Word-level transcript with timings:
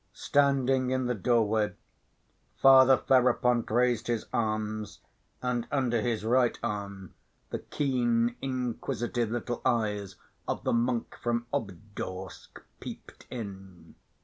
Standing 0.13 0.89
in 0.89 1.05
the 1.05 1.13
doorway, 1.13 1.75
Father 2.59 2.97
Ferapont 2.97 3.69
raised 3.69 4.07
his 4.07 4.25
arms, 4.33 4.97
and 5.43 5.67
under 5.71 6.01
his 6.01 6.25
right 6.25 6.57
arm 6.63 7.13
the 7.51 7.59
keen 7.59 8.35
inquisitive 8.41 9.29
little 9.29 9.61
eyes 9.63 10.15
of 10.47 10.63
the 10.63 10.73
monk 10.73 11.15
from 11.21 11.45
Obdorsk 11.53 12.63
peeped 12.79 13.27
in. 13.29 13.93